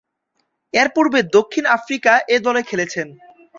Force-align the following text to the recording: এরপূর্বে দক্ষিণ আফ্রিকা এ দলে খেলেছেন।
এরপূর্বে 0.73 1.19
দক্ষিণ 1.35 1.65
আফ্রিকা 1.77 2.13
এ 2.27 2.37
দলে 2.45 2.61
খেলেছেন। 2.69 3.07